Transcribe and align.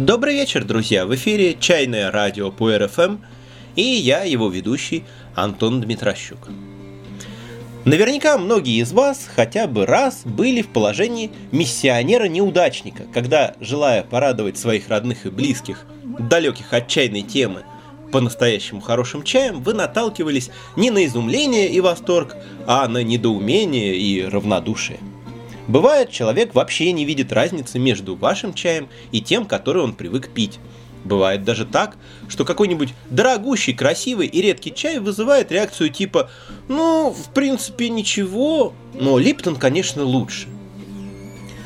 Добрый 0.00 0.32
вечер, 0.32 0.64
друзья! 0.64 1.04
В 1.04 1.14
эфире 1.14 1.54
«Чайное 1.60 2.10
радио» 2.10 2.50
по 2.50 2.74
РФМ 2.74 3.18
и 3.76 3.82
я, 3.82 4.22
его 4.22 4.48
ведущий, 4.48 5.04
Антон 5.34 5.82
Дмитрощук. 5.82 6.38
Наверняка 7.84 8.38
многие 8.38 8.80
из 8.80 8.92
вас 8.92 9.28
хотя 9.30 9.66
бы 9.66 9.84
раз 9.84 10.22
были 10.24 10.62
в 10.62 10.68
положении 10.68 11.30
миссионера-неудачника, 11.52 13.02
когда, 13.12 13.54
желая 13.60 14.02
порадовать 14.02 14.56
своих 14.56 14.88
родных 14.88 15.26
и 15.26 15.30
близких, 15.30 15.84
далеких 16.02 16.72
от 16.72 16.88
чайной 16.88 17.20
темы, 17.20 17.64
по-настоящему 18.10 18.80
хорошим 18.80 19.22
чаем, 19.22 19.62
вы 19.62 19.74
наталкивались 19.74 20.50
не 20.76 20.90
на 20.90 21.04
изумление 21.04 21.68
и 21.68 21.78
восторг, 21.80 22.36
а 22.66 22.88
на 22.88 23.02
недоумение 23.02 23.96
и 23.96 24.24
равнодушие. 24.24 24.98
Бывает, 25.70 26.10
человек 26.10 26.56
вообще 26.56 26.90
не 26.90 27.04
видит 27.04 27.32
разницы 27.32 27.78
между 27.78 28.16
вашим 28.16 28.54
чаем 28.54 28.88
и 29.12 29.20
тем, 29.20 29.46
который 29.46 29.84
он 29.84 29.92
привык 29.92 30.30
пить. 30.30 30.58
Бывает 31.04 31.44
даже 31.44 31.64
так, 31.64 31.96
что 32.28 32.44
какой-нибудь 32.44 32.92
дорогущий, 33.08 33.72
красивый 33.72 34.26
и 34.26 34.42
редкий 34.42 34.74
чай 34.74 34.98
вызывает 34.98 35.52
реакцию 35.52 35.90
типа 35.90 36.28
«Ну, 36.66 37.10
в 37.10 37.32
принципе, 37.32 37.88
ничего, 37.88 38.72
но 38.94 39.16
Липтон, 39.16 39.54
конечно, 39.54 40.02
лучше». 40.02 40.48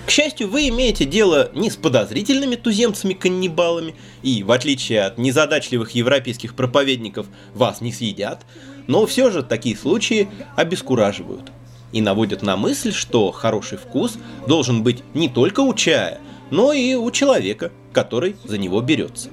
К 0.07 0.11
счастью, 0.11 0.51
вы 0.51 0.69
имеете 0.69 1.07
дело 1.07 1.51
не 1.55 1.71
с 1.71 1.77
подозрительными 1.77 2.57
туземцами-каннибалами, 2.57 3.95
и, 4.23 4.43
в 4.43 4.53
отличие 4.53 5.01
от 5.01 5.17
незадачливых 5.17 5.93
европейских 5.93 6.55
проповедников, 6.55 7.27
вас 7.55 7.81
не 7.81 7.91
съедят, 7.91 8.45
но 8.87 9.07
все 9.07 9.31
же 9.31 9.43
такие 9.43 9.79
случаи 9.79 10.29
обескураживают 10.57 11.51
и 11.95 12.01
наводят 12.03 12.43
на 12.43 12.57
мысль, 12.57 12.93
что 12.93 13.31
хороший 13.31 13.79
вкус 13.79 14.19
должен 14.47 14.83
быть 14.83 15.03
не 15.15 15.29
только 15.29 15.61
у 15.61 15.73
чая, 15.73 16.21
но 16.51 16.73
и 16.73 16.95
у 16.95 17.11
человека, 17.13 17.71
который 17.93 18.37
за 18.45 18.59
него 18.59 18.81
берется. 18.83 19.31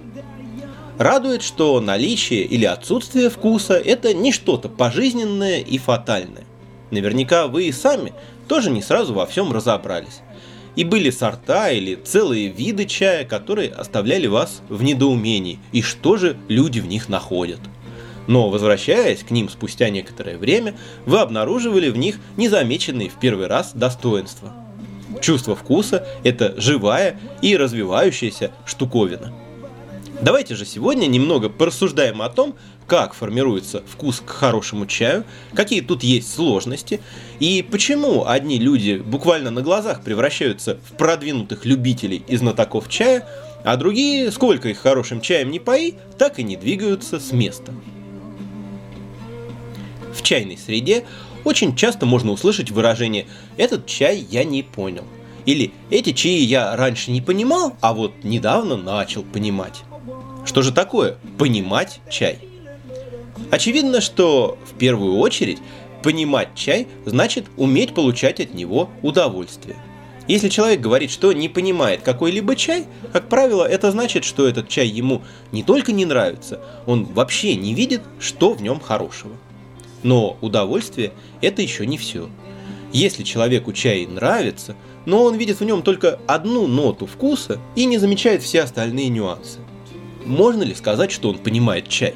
Радует, 0.99 1.41
что 1.41 1.81
наличие 1.81 2.43
или 2.43 2.65
отсутствие 2.65 3.31
вкуса– 3.31 3.73
это 3.85 4.13
не 4.13 4.31
что-то 4.31 4.69
пожизненное 4.69 5.59
и 5.59 5.79
фатальное. 5.79 6.45
Наверняка 6.91 7.47
вы 7.47 7.65
и 7.65 7.71
сами 7.71 8.13
тоже 8.47 8.69
не 8.69 8.83
сразу 8.83 9.15
во 9.15 9.25
всем 9.25 9.51
разобрались. 9.51 10.21
И 10.75 10.83
были 10.83 11.09
сорта 11.09 11.71
или 11.71 11.95
целые 11.95 12.49
виды 12.49 12.85
чая, 12.85 13.25
которые 13.25 13.71
оставляли 13.71 14.27
вас 14.27 14.61
в 14.69 14.83
недоумении, 14.83 15.59
и 15.71 15.81
что 15.81 16.15
же 16.17 16.37
люди 16.47 16.79
в 16.79 16.85
них 16.85 17.09
находят. 17.09 17.59
Но 18.27 18.49
возвращаясь 18.49 19.23
к 19.23 19.31
ним 19.31 19.49
спустя 19.49 19.89
некоторое 19.89 20.37
время, 20.37 20.75
вы 21.05 21.19
обнаруживали 21.19 21.89
в 21.89 21.97
них 21.97 22.19
незамеченные 22.37 23.09
в 23.09 23.19
первый 23.19 23.47
раз 23.47 23.71
достоинства. 23.73 24.53
Чувство 25.21 25.55
вкуса– 25.55 26.07
это 26.23 26.53
живая 26.57 27.19
и 27.41 27.57
развивающаяся 27.57 28.51
штуковина. 28.65 29.33
Давайте 30.21 30.55
же 30.55 30.65
сегодня 30.65 31.07
немного 31.07 31.49
порассуждаем 31.49 32.21
о 32.21 32.29
том, 32.29 32.55
как 32.85 33.13
формируется 33.13 33.83
вкус 33.87 34.21
к 34.23 34.29
хорошему 34.29 34.85
чаю, 34.85 35.23
какие 35.55 35.81
тут 35.81 36.03
есть 36.03 36.33
сложности, 36.33 37.01
и 37.39 37.65
почему 37.69 38.27
одни 38.27 38.59
люди 38.59 39.01
буквально 39.03 39.49
на 39.49 39.61
глазах 39.61 40.03
превращаются 40.03 40.77
в 40.87 40.97
продвинутых 40.97 41.65
любителей 41.65 42.23
и 42.27 42.37
знатоков 42.37 42.87
чая, 42.87 43.27
а 43.63 43.77
другие, 43.77 44.31
сколько 44.31 44.69
их 44.69 44.77
хорошим 44.77 45.21
чаем 45.21 45.49
не 45.49 45.59
пои, 45.59 45.93
так 46.17 46.37
и 46.37 46.43
не 46.43 46.55
двигаются 46.55 47.19
с 47.19 47.31
места. 47.31 47.71
В 50.13 50.21
чайной 50.21 50.57
среде 50.57 51.05
очень 51.43 51.75
часто 51.75 52.05
можно 52.05 52.31
услышать 52.31 52.71
выражение 52.71 53.27
«этот 53.57 53.85
чай 53.85 54.25
я 54.29 54.43
не 54.43 54.63
понял» 54.63 55.05
или 55.45 55.71
«эти 55.89 56.13
чаи 56.13 56.41
я 56.41 56.75
раньше 56.75 57.11
не 57.11 57.21
понимал, 57.21 57.75
а 57.81 57.93
вот 57.93 58.23
недавно 58.23 58.77
начал 58.77 59.23
понимать». 59.23 59.83
Что 60.45 60.61
же 60.61 60.71
такое 60.71 61.17
понимать 61.37 61.99
чай? 62.09 62.39
Очевидно, 63.51 64.01
что 64.01 64.57
в 64.65 64.77
первую 64.77 65.17
очередь 65.17 65.59
понимать 66.03 66.49
чай 66.55 66.87
значит 67.05 67.45
уметь 67.57 67.93
получать 67.93 68.39
от 68.39 68.53
него 68.53 68.89
удовольствие. 69.01 69.77
Если 70.27 70.49
человек 70.49 70.79
говорит, 70.79 71.11
что 71.11 71.33
не 71.33 71.49
понимает 71.49 72.01
какой-либо 72.01 72.55
чай, 72.55 72.85
как 73.11 73.27
правило, 73.27 73.65
это 73.65 73.91
значит, 73.91 74.23
что 74.23 74.47
этот 74.47 74.69
чай 74.69 74.87
ему 74.87 75.23
не 75.51 75.63
только 75.63 75.91
не 75.91 76.05
нравится, 76.05 76.61
он 76.85 77.05
вообще 77.05 77.55
не 77.55 77.73
видит, 77.73 78.01
что 78.19 78.53
в 78.53 78.61
нем 78.61 78.79
хорошего. 78.79 79.35
Но 80.03 80.37
удовольствие– 80.41 81.13
это 81.41 81.61
еще 81.61 81.85
не 81.85 81.97
все. 81.97 82.29
Если 82.91 83.23
человеку 83.23 83.71
чай 83.71 84.05
нравится, 84.05 84.75
но 85.05 85.23
он 85.23 85.35
видит 85.35 85.59
в 85.59 85.63
нем 85.63 85.81
только 85.81 86.19
одну 86.27 86.67
ноту 86.67 87.05
вкуса 87.05 87.59
и 87.75 87.85
не 87.85 87.97
замечает 87.97 88.43
все 88.43 88.61
остальные 88.61 89.09
нюансы. 89.09 89.59
Можно 90.25 90.63
ли 90.63 90.75
сказать, 90.75 91.11
что 91.11 91.29
он 91.29 91.37
понимает 91.37 91.87
чай? 91.87 92.15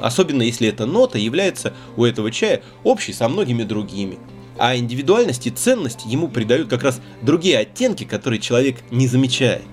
Особенно 0.00 0.42
если 0.42 0.68
эта 0.68 0.84
нота 0.86 1.18
является 1.18 1.72
у 1.96 2.04
этого 2.04 2.30
чая 2.30 2.62
общей 2.82 3.12
со 3.12 3.28
многими 3.28 3.62
другими. 3.62 4.18
А 4.58 4.76
индивидуальность 4.76 5.46
и 5.46 5.50
ценность 5.50 6.04
ему 6.04 6.28
придают 6.28 6.68
как 6.68 6.82
раз 6.82 7.00
другие 7.22 7.58
оттенки, 7.58 8.04
которые 8.04 8.40
человек 8.40 8.78
не 8.90 9.06
замечает. 9.06 9.64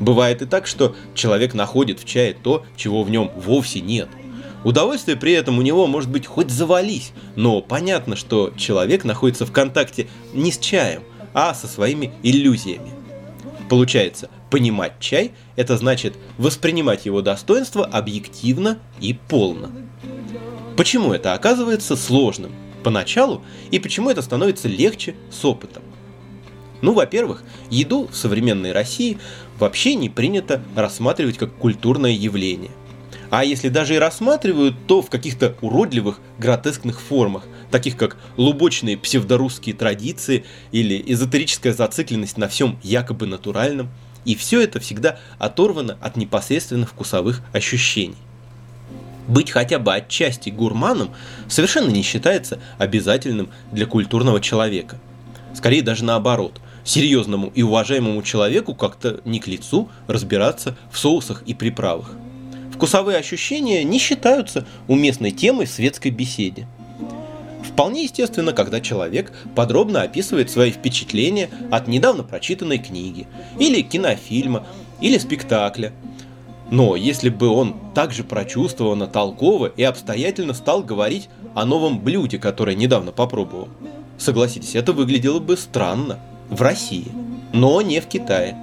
Бывает 0.00 0.42
и 0.42 0.46
так, 0.46 0.66
что 0.66 0.96
человек 1.14 1.54
находит 1.54 2.00
в 2.00 2.04
чае 2.04 2.34
то, 2.34 2.64
чего 2.76 3.04
в 3.04 3.10
нем 3.10 3.30
вовсе 3.36 3.80
нет– 3.80 4.08
Удовольствие 4.64 5.16
при 5.16 5.32
этом 5.32 5.58
у 5.58 5.62
него 5.62 5.86
может 5.86 6.10
быть 6.10 6.26
хоть 6.26 6.50
завались, 6.50 7.12
но 7.34 7.60
понятно, 7.60 8.14
что 8.14 8.52
человек 8.56 9.04
находится 9.04 9.44
в 9.44 9.52
контакте 9.52 10.06
не 10.32 10.52
с 10.52 10.58
чаем, 10.58 11.02
а 11.34 11.54
со 11.54 11.66
своими 11.66 12.12
иллюзиями. 12.22 12.90
Получается, 13.68 14.28
понимать 14.50 15.00
чай– 15.00 15.32
это 15.56 15.76
значит 15.76 16.14
воспринимать 16.38 17.06
его 17.06 17.22
достоинства 17.22 17.84
объективно 17.86 18.78
и 19.00 19.14
полно. 19.14 19.70
Почему 20.76 21.12
это 21.12 21.34
оказывается 21.34 21.96
сложным 21.96 22.52
поначалу 22.84 23.42
и 23.70 23.78
почему 23.78 24.10
это 24.10 24.22
становится 24.22 24.68
легче 24.68 25.16
с 25.30 25.44
опытом? 25.44 25.82
Ну, 26.82 26.92
во-первых, 26.92 27.44
еду 27.70 28.08
в 28.08 28.16
современной 28.16 28.72
России 28.72 29.18
вообще 29.58 29.94
не 29.94 30.08
принято 30.08 30.62
рассматривать 30.74 31.38
как 31.38 31.54
культурное 31.54 32.10
явление. 32.10 32.72
А 33.32 33.46
если 33.46 33.70
даже 33.70 33.94
и 33.94 33.98
рассматривают, 33.98 34.86
то 34.86 35.00
в 35.00 35.08
каких-то 35.08 35.56
уродливых, 35.62 36.20
гротескных 36.38 37.00
формах, 37.00 37.44
таких 37.70 37.96
как 37.96 38.18
лубочные 38.36 38.98
псевдорусские 38.98 39.74
традиции 39.74 40.44
или 40.70 41.02
эзотерическая 41.06 41.72
зацикленность 41.72 42.36
на 42.36 42.46
всем 42.46 42.78
якобы 42.82 43.26
натуральном. 43.26 43.88
И 44.26 44.36
все 44.36 44.60
это 44.60 44.80
всегда 44.80 45.18
оторвано 45.38 45.96
от 46.02 46.18
непосредственно 46.18 46.84
вкусовых 46.84 47.40
ощущений. 47.54 48.18
Быть 49.26 49.50
хотя 49.50 49.78
бы 49.78 49.94
отчасти 49.94 50.50
гурманом 50.50 51.08
совершенно 51.48 51.88
не 51.88 52.02
считается 52.02 52.60
обязательным 52.76 53.48
для 53.70 53.86
культурного 53.86 54.42
человека. 54.42 55.00
Скорее 55.54 55.80
даже 55.80 56.04
наоборот. 56.04 56.60
Серьезному 56.84 57.50
и 57.54 57.62
уважаемому 57.62 58.22
человеку 58.22 58.74
как-то 58.74 59.22
не 59.24 59.40
к 59.40 59.46
лицу 59.46 59.88
разбираться 60.06 60.76
в 60.90 60.98
соусах 60.98 61.42
и 61.46 61.54
приправах. 61.54 62.10
Вкусовые 62.72 63.18
ощущения 63.18 63.84
не 63.84 63.98
считаются 63.98 64.66
уместной 64.88 65.30
темой 65.30 65.66
в 65.66 65.70
светской 65.70 66.10
беседе. 66.10 66.66
Вполне 67.62 68.04
естественно, 68.04 68.52
когда 68.52 68.80
человек 68.80 69.32
подробно 69.54 70.02
описывает 70.02 70.50
свои 70.50 70.70
впечатления 70.70 71.48
от 71.70 71.86
недавно 71.86 72.22
прочитанной 72.22 72.78
книги, 72.78 73.26
или 73.58 73.82
кинофильма, 73.82 74.66
или 75.00 75.16
спектакля. 75.18 75.92
Но 76.70 76.96
если 76.96 77.28
бы 77.28 77.48
он 77.48 77.76
также 77.94 78.24
прочувствованно, 78.24 79.06
толково 79.06 79.66
и 79.66 79.82
обстоятельно 79.82 80.54
стал 80.54 80.82
говорить 80.82 81.28
о 81.54 81.64
новом 81.64 82.00
блюде, 82.00 82.38
которое 82.38 82.74
недавно 82.74 83.12
попробовал, 83.12 83.68
согласитесь, 84.18 84.74
это 84.74 84.92
выглядело 84.92 85.38
бы 85.38 85.56
странно 85.56 86.18
в 86.48 86.60
России, 86.62 87.12
но 87.52 87.80
не 87.82 88.00
в 88.00 88.06
Китае. 88.06 88.56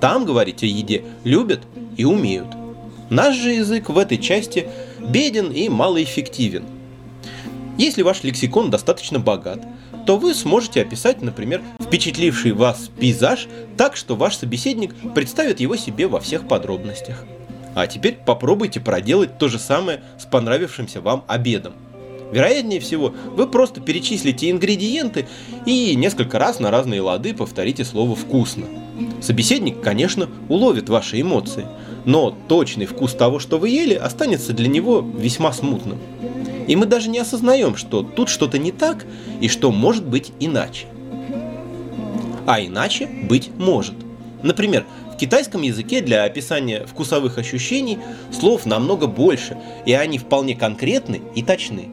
Там 0.00 0.24
говорить 0.24 0.62
о 0.62 0.66
еде 0.66 1.04
любят 1.24 1.60
и 1.96 2.04
умеют. 2.04 2.59
Наш 3.10 3.36
же 3.36 3.50
язык 3.50 3.88
в 3.88 3.98
этой 3.98 4.18
части 4.18 4.68
беден 5.00 5.50
и 5.50 5.68
малоэффективен. 5.68 6.64
Если 7.76 8.02
ваш 8.02 8.22
лексикон 8.22 8.70
достаточно 8.70 9.18
богат, 9.18 9.66
то 10.06 10.16
вы 10.16 10.32
сможете 10.32 10.82
описать, 10.82 11.20
например, 11.20 11.60
впечатливший 11.80 12.52
вас 12.52 12.88
пейзаж 13.00 13.48
так, 13.76 13.96
что 13.96 14.14
ваш 14.14 14.36
собеседник 14.36 14.94
представит 15.14 15.58
его 15.58 15.76
себе 15.76 16.06
во 16.06 16.20
всех 16.20 16.46
подробностях. 16.46 17.24
А 17.74 17.88
теперь 17.88 18.16
попробуйте 18.24 18.78
проделать 18.78 19.38
то 19.38 19.48
же 19.48 19.58
самое 19.58 20.02
с 20.18 20.24
понравившимся 20.24 21.00
вам 21.00 21.24
обедом. 21.26 21.72
Вероятнее 22.32 22.78
всего, 22.78 23.12
вы 23.34 23.48
просто 23.48 23.80
перечислите 23.80 24.50
ингредиенты 24.50 25.26
и 25.66 25.96
несколько 25.96 26.38
раз 26.38 26.60
на 26.60 26.70
разные 26.70 27.00
лады 27.00 27.34
повторите 27.34 27.84
слово 27.84 28.14
«вкусно». 28.14 28.66
Собеседник, 29.20 29.80
конечно, 29.80 30.28
уловит 30.48 30.88
ваши 30.88 31.20
эмоции, 31.20 31.66
но 32.04 32.36
точный 32.48 32.86
вкус 32.86 33.14
того, 33.14 33.38
что 33.38 33.58
вы 33.58 33.68
ели, 33.68 33.94
останется 33.94 34.52
для 34.52 34.68
него 34.68 35.00
весьма 35.00 35.52
смутным. 35.52 35.98
И 36.66 36.76
мы 36.76 36.86
даже 36.86 37.10
не 37.10 37.18
осознаем, 37.18 37.76
что 37.76 38.02
тут 38.02 38.28
что-то 38.28 38.58
не 38.58 38.72
так 38.72 39.06
и 39.40 39.48
что 39.48 39.70
может 39.70 40.04
быть 40.04 40.32
иначе. 40.40 40.86
А 42.46 42.60
иначе 42.60 43.08
быть 43.28 43.50
может. 43.58 43.94
Например, 44.42 44.86
в 45.12 45.16
китайском 45.16 45.62
языке 45.62 46.00
для 46.00 46.24
описания 46.24 46.86
вкусовых 46.86 47.38
ощущений 47.38 47.98
слов 48.32 48.66
намного 48.66 49.06
больше, 49.06 49.58
и 49.84 49.92
они 49.92 50.18
вполне 50.18 50.54
конкретны 50.54 51.20
и 51.34 51.42
точны. 51.42 51.90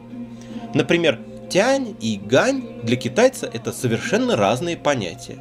Например, 0.74 1.18
тянь 1.50 1.96
и 2.00 2.20
гань 2.22 2.62
для 2.82 2.96
китайца 2.96 3.50
это 3.52 3.72
совершенно 3.72 4.36
разные 4.36 4.76
понятия. 4.76 5.38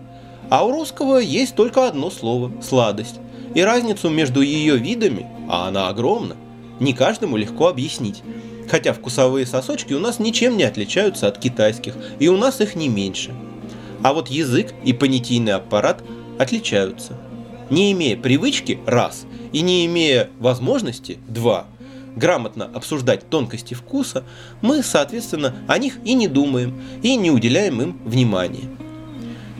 А 0.49 0.65
у 0.65 0.71
русского 0.71 1.17
есть 1.17 1.55
только 1.55 1.87
одно 1.87 2.09
слово– 2.09 2.51
сладость. 2.61 3.19
И 3.53 3.61
разницу 3.61 4.09
между 4.09 4.41
ее 4.41 4.77
видами, 4.77 5.27
а 5.49 5.67
она 5.67 5.89
огромна, 5.89 6.35
не 6.79 6.94
каждому 6.94 7.38
легко 7.38 7.67
объяснить. 7.67 8.23
Хотя 8.69 8.94
вкусовые 8.94 9.45
сосочки 9.45 9.94
у 9.94 9.99
нас 9.99 10.19
ничем 10.19 10.57
не 10.57 10.63
отличаются 10.63 11.27
от 11.27 11.38
китайских, 11.38 11.95
и 12.19 12.27
у 12.27 12.38
нас 12.38 12.61
их 12.61 12.75
не 12.75 12.89
меньше. 12.89 13.33
А 14.03 14.13
вот 14.13 14.27
язык 14.27 14.73
и 14.83 14.94
понятийный 14.94 15.53
аппарат 15.53 16.03
отличаются. 16.38 17.17
Не 17.69 17.91
имея 17.94 18.15
привычки– 18.17 18.79
раз, 18.85 19.25
и 19.51 19.61
не 19.61 19.85
имея 19.85 20.29
возможности– 20.39 21.17
два– 21.27 21.65
грамотно 22.17 22.69
обсуждать 22.73 23.29
тонкости 23.29 23.73
вкуса, 23.73 24.23
мы, 24.61 24.83
соответственно, 24.83 25.55
о 25.67 25.77
них 25.77 26.00
и 26.03 26.13
не 26.15 26.27
думаем, 26.27 26.81
и 27.01 27.15
не 27.15 27.31
уделяем 27.31 27.81
им 27.81 28.00
внимания. 28.03 28.69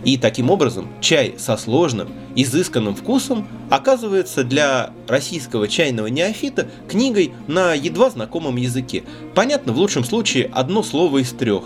И 0.08 0.16
таким 0.16 0.50
образом 0.50 0.88
чай 1.02 1.36
со 1.38 1.58
сложным, 1.58 2.08
изысканным 2.34 2.96
вкусом 2.96 3.46
оказывается 3.70 4.46
для 4.46 4.92
российского 5.06 5.68
чайного 5.68 6.08
неофита 6.08 6.70
книгой 6.88 7.34
на 7.48 7.74
едва 7.74 8.10
знакомом 8.10 8.56
языке. 8.56 9.04
Понятно, 9.36 9.74
в 9.74 9.78
лучшем 9.78 10.06
случае 10.06 10.50
одно 10.54 10.82
слово 10.82 11.18
из 11.18 11.32
трех. 11.32 11.64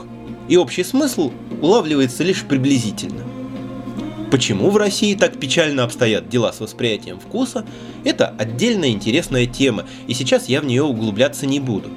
И 0.50 0.58
общий 0.58 0.84
смысл 0.84 1.32
улавливается 1.62 2.24
лишь 2.24 2.44
приблизительно. 2.44 3.22
Почему 4.32 4.72
в 4.72 4.78
России 4.78 5.14
так 5.14 5.40
печально 5.40 5.84
обстоят 5.84 6.28
дела 6.28 6.52
с 6.52 6.62
восприятием 6.62 7.20
вкуса, 7.20 7.64
это 8.04 8.34
отдельная 8.40 8.90
интересная 8.90 9.46
тема, 9.46 9.86
и 10.08 10.16
сейчас 10.16 10.50
я 10.50 10.62
в 10.62 10.66
нее 10.66 10.82
углубляться 10.82 11.46
не 11.46 11.60
буду. 11.60 11.90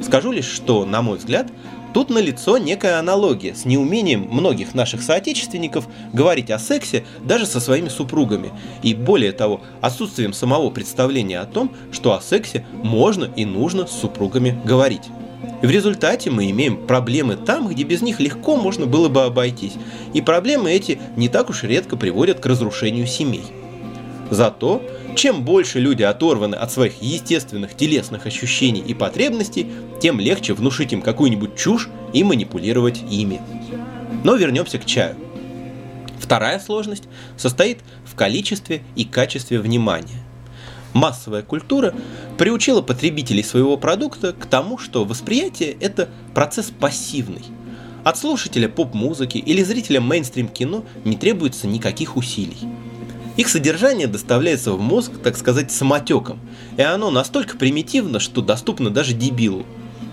Скажу 0.00 0.30
лишь, 0.30 0.48
что, 0.48 0.84
на 0.84 1.02
мой 1.02 1.18
взгляд, 1.18 1.50
тут 1.92 2.10
налицо 2.10 2.58
некая 2.58 2.98
аналогия 2.98 3.54
с 3.54 3.64
неумением 3.64 4.28
многих 4.30 4.74
наших 4.74 5.02
соотечественников 5.02 5.86
говорить 6.12 6.50
о 6.50 6.58
сексе 6.58 7.04
даже 7.24 7.46
со 7.46 7.60
своими 7.60 7.88
супругами, 7.88 8.50
и 8.82 8.94
более 8.94 9.32
того, 9.32 9.60
отсутствием 9.80 10.32
самого 10.32 10.70
представления 10.70 11.40
о 11.40 11.46
том, 11.46 11.72
что 11.90 12.14
о 12.14 12.20
сексе 12.20 12.64
можно 12.72 13.30
и 13.36 13.44
нужно 13.44 13.86
с 13.86 13.92
супругами 13.92 14.60
говорить. 14.64 15.04
В 15.62 15.70
результате 15.70 16.30
мы 16.30 16.50
имеем 16.50 16.86
проблемы 16.86 17.36
там, 17.36 17.68
где 17.68 17.84
без 17.84 18.02
них 18.02 18.20
легко 18.20 18.56
можно 18.56 18.86
было 18.86 19.08
бы 19.08 19.22
обойтись. 19.22 19.74
И 20.12 20.20
проблемы 20.20 20.72
эти 20.72 21.00
не 21.16 21.28
так 21.28 21.50
уж 21.50 21.62
редко 21.62 21.96
приводят 21.96 22.40
к 22.40 22.46
разрушению 22.46 23.06
семей. 23.06 23.44
Зато, 24.32 24.82
чем 25.14 25.44
больше 25.44 25.78
люди 25.78 26.02
оторваны 26.02 26.54
от 26.54 26.72
своих 26.72 27.02
естественных 27.02 27.76
телесных 27.76 28.24
ощущений 28.24 28.80
и 28.80 28.94
потребностей, 28.94 29.66
тем 30.00 30.18
легче 30.18 30.54
внушить 30.54 30.94
им 30.94 31.02
какую-нибудь 31.02 31.54
чушь 31.54 31.90
и 32.14 32.24
манипулировать 32.24 33.02
ими. 33.10 33.42
Но 34.24 34.34
вернемся 34.36 34.78
к 34.78 34.86
чаю. 34.86 35.16
Вторая 36.18 36.58
сложность 36.60 37.04
состоит 37.36 37.80
в 38.06 38.14
количестве 38.14 38.82
и 38.96 39.04
качестве 39.04 39.58
внимания– 39.58 40.24
массовая 40.94 41.42
культура 41.42 41.94
приучила 42.38 42.82
потребителей 42.82 43.42
своего 43.42 43.76
продукта 43.76 44.32
к 44.32 44.46
тому, 44.46 44.78
что 44.78 45.04
восприятие– 45.04 45.76
это 45.80 46.08
процесс 46.34 46.70
пассивный. 46.70 47.44
От 48.04 48.18
слушателя 48.18 48.68
поп-музыки 48.68 49.38
или 49.38 49.62
зрителя 49.62 50.00
мейнстрим-кино 50.00 50.84
не 51.04 51.16
требуется 51.16 51.66
никаких 51.66 52.16
усилий. 52.16 52.58
Их 53.36 53.48
содержание 53.48 54.06
доставляется 54.06 54.72
в 54.72 54.80
мозг, 54.80 55.12
так 55.22 55.36
сказать, 55.38 55.72
самотеком, 55.72 56.38
и 56.76 56.82
оно 56.82 57.10
настолько 57.10 57.56
примитивно, 57.56 58.20
что 58.20 58.42
доступно 58.42 58.90
даже 58.90 59.14
дебилу. 59.14 59.64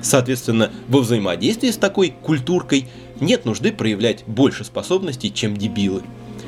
Соответственно, 0.02 0.72
во 0.88 1.02
взаимодействии 1.02 1.72
с 1.72 1.78
такой 1.78 2.14
культуркой 2.22 2.88
нет 3.20 3.44
нужды 3.44 3.74
проявлять 3.74 4.24
больше 4.26 4.64
способностей, 4.64 5.34
чем 5.34 5.58
дебилы. 5.58 6.04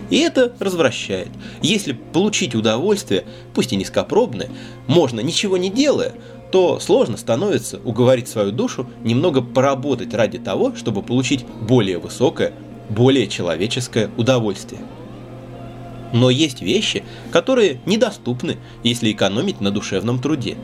И 0.09 0.19
это 0.19 0.53
развращает. 0.59 1.29
Если 1.61 1.91
получить 1.93 2.55
удовольствие, 2.55 3.25
пусть 3.53 3.73
и 3.73 3.75
низкопробное, 3.75 4.49
можно 4.87 5.19
ничего 5.19 5.57
не 5.57 5.69
делая, 5.69 6.13
то 6.51 6.79
сложно 6.79 7.17
становится 7.17 7.79
уговорить 7.83 8.27
свою 8.27 8.51
душу 8.51 8.87
немного 9.03 9.41
поработать 9.41 10.13
ради 10.13 10.37
того, 10.37 10.75
чтобы 10.75 11.01
получить 11.01 11.45
более 11.45 11.97
высокое, 11.97 12.53
более 12.89 13.27
человеческое 13.27 14.09
удовольствие. 14.17 14.81
Но 16.13 16.29
есть 16.29 16.61
вещи, 16.61 17.03
которые 17.31 17.79
недоступны, 17.85 18.57
если 18.83 19.11
экономить 19.11 19.61
на 19.61 19.71
душевном 19.71 20.21
труде. 20.21 20.57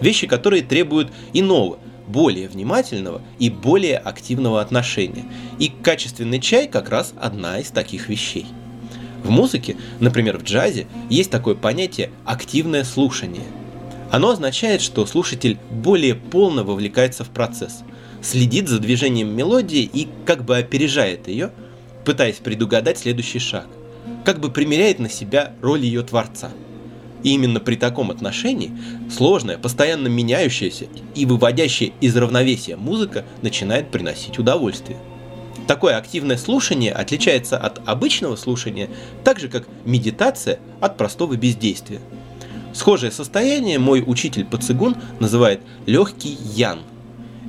Вещи, 0.00 0.26
которые 0.26 0.62
требуют 0.62 1.12
иного, 1.32 1.78
более 2.06 2.48
внимательного 2.48 3.22
и 3.38 3.50
более 3.50 3.98
активного 3.98 4.60
отношения. 4.60 5.24
И 5.58 5.68
качественный 5.68 6.40
чай 6.40 6.66
как 6.68 6.88
раз 6.88 7.12
одна 7.20 7.58
из 7.60 7.70
таких 7.70 8.08
вещей. 8.08 8.46
В 9.22 9.30
музыке, 9.30 9.76
например 10.00 10.38
в 10.38 10.44
джазе, 10.44 10.86
есть 11.10 11.30
такое 11.30 11.54
понятие 11.54 12.10
«активное 12.24 12.84
слушание». 12.84 13.44
Оно 14.10 14.30
означает, 14.30 14.80
что 14.80 15.04
слушатель 15.04 15.58
более 15.70 16.14
полно 16.14 16.64
вовлекается 16.64 17.24
в 17.24 17.28
процесс, 17.28 17.82
следит 18.22 18.68
за 18.68 18.78
движением 18.78 19.36
мелодии 19.36 19.82
и 19.82 20.08
как 20.24 20.44
бы 20.44 20.56
опережает 20.56 21.28
ее, 21.28 21.52
пытаясь 22.06 22.36
предугадать 22.36 22.96
следующий 22.98 23.38
шаг, 23.38 23.66
как 24.24 24.40
бы 24.40 24.50
примеряет 24.50 24.98
на 24.98 25.08
себя 25.08 25.52
роль 25.62 25.84
ее 25.84 26.02
творца. 26.02 26.50
И 27.22 27.30
именно 27.34 27.60
при 27.60 27.76
таком 27.76 28.10
отношении 28.10 28.72
сложная, 29.10 29.58
постоянно 29.58 30.08
меняющаяся 30.08 30.86
и 31.14 31.26
выводящая 31.26 31.92
из 32.00 32.16
равновесия 32.16 32.76
музыка 32.76 33.24
начинает 33.42 33.90
приносить 33.90 34.38
удовольствие. 34.38 34.98
Такое 35.66 35.98
активное 35.98 36.38
слушание 36.38 36.92
отличается 36.92 37.58
от 37.58 37.86
обычного 37.86 38.36
слушания, 38.36 38.88
так 39.24 39.38
же 39.38 39.48
как 39.48 39.68
медитация 39.84 40.60
от 40.80 40.96
простого 40.96 41.36
бездействия. 41.36 42.00
Схожее 42.72 43.10
состояние 43.10 43.78
мой 43.78 44.02
учитель 44.06 44.44
по 44.44 44.56
цигун 44.56 44.96
называет 45.20 45.60
легкий 45.86 46.38
ян. 46.54 46.80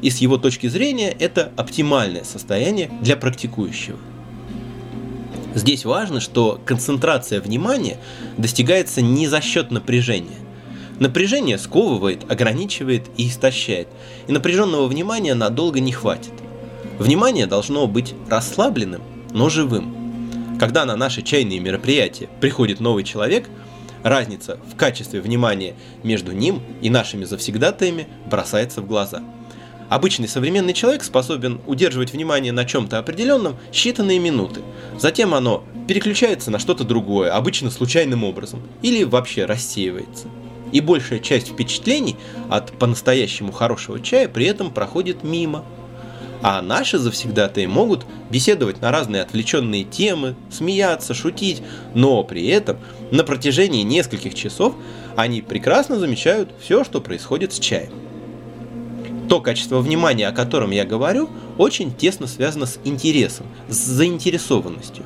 И 0.02 0.10
с 0.10 0.18
его 0.18 0.38
точки 0.38 0.68
зрения 0.68 1.16
это 1.18 1.52
оптимальное 1.56 2.24
состояние 2.24 2.90
для 3.02 3.16
практикующего. 3.16 4.00
Здесь 5.60 5.86
важно, 5.86 6.20
что 6.20 6.60
концентрация 6.66 7.42
внимания 7.42 7.98
достигается 8.38 9.02
не 9.02 9.28
за 9.28 9.42
счет 9.42 9.72
напряжения. 9.72 10.38
Напряжение 11.00 11.58
сковывает, 11.58 12.30
ограничивает 12.32 13.04
и 13.18 13.28
истощает, 13.28 13.88
и 14.28 14.32
напряженного 14.32 14.88
внимания 14.88 15.34
надолго 15.34 15.80
не 15.80 15.92
хватит– 15.92 16.34
Внимание 17.00 17.48
должно 17.48 17.88
быть 17.88 18.14
расслабленным, 18.30 19.02
но 19.32 19.48
живым. 19.48 20.58
Когда 20.60 20.84
на 20.84 20.98
наши 20.98 21.22
чайные 21.22 21.62
мероприятия 21.62 22.28
приходит 22.42 22.82
новый 22.82 23.06
человек, 23.06 23.50
разница 24.04 24.60
в 24.70 24.76
качестве 24.76 25.22
внимания 25.22 25.76
между 26.04 26.34
ним 26.34 26.62
и 26.82 26.90
нашими 26.90 27.24
завсегдатаями 27.24 28.10
бросается 28.30 28.82
в 28.82 28.86
глаза. 28.86 29.24
Обычный 29.90 30.28
современный 30.28 30.74
человек 30.74 31.04
способен 31.04 31.60
удерживать 31.66 32.14
внимание 32.14 32.52
на 32.52 32.66
чем-то 32.66 33.00
определенном 33.00 33.58
считанные 33.72 34.20
минуты. 34.20 34.62
Затем 34.98 35.34
оно 35.34 35.64
переключается 35.88 36.52
на 36.52 36.60
что-то 36.60 36.84
другое, 36.84 37.34
обычно 37.34 37.72
случайным 37.72 38.24
образом, 38.24 38.62
или 38.82 39.04
вообще 39.04 39.46
рассеивается. 39.46 40.28
И 40.72 40.82
большая 40.82 41.20
часть 41.20 41.50
впечатлений 41.50 42.16
от 42.50 42.72
по-настоящему 42.74 43.52
хорошего 43.52 44.00
чая 44.00 44.28
при 44.28 44.46
этом 44.46 44.72
проходит 44.72 45.24
мимо– 45.24 45.66
а 46.42 46.62
наши 46.62 46.98
завсегдатые 46.98 47.68
могут 47.68 48.06
беседовать 48.30 48.82
на 48.82 48.92
разные 48.92 49.22
отвлеченные 49.22 49.84
темы, 49.84 50.36
смеяться, 50.50 51.14
шутить, 51.14 51.62
но 51.94 52.24
при 52.24 52.48
этом 52.48 52.78
на 53.12 53.24
протяжении 53.24 53.84
нескольких 53.84 54.36
часов 54.36 54.76
они 55.16 55.42
прекрасно 55.42 56.00
замечают 56.00 56.52
все, 56.62 56.84
что 56.84 57.02
происходит 57.02 57.54
с 57.54 57.60
чаем. 57.60 57.92
То 59.30 59.42
качество 59.42 59.80
внимания, 59.80 60.28
о 60.28 60.32
котором 60.32 60.72
я 60.72 60.86
говорю, 60.86 61.30
очень 61.60 61.94
тесно 61.94 62.26
связано 62.26 62.66
с 62.66 62.80
интересом, 62.84 63.46
с 63.70 63.78
заинтересованностью. 63.78 65.04